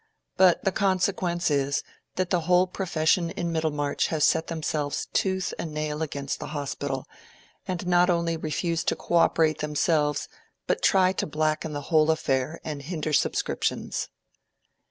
[0.35, 1.83] But the consequence is,
[2.15, 7.05] that the whole profession in Middlemarch have set themselves tooth and nail against the Hospital,
[7.67, 10.27] and not only refuse to cooperate themselves,
[10.65, 14.09] but try to blacken the whole affair and hinder subscriptions."